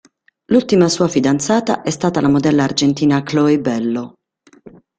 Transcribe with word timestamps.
L'ultima 0.45 0.89
sua 0.89 1.07
fidanzata 1.07 1.83
è 1.83 1.91
stata 1.91 2.21
la 2.21 2.27
modella 2.27 2.63
argentina 2.63 3.21
Chloe 3.21 3.59
Bello. 3.61 4.15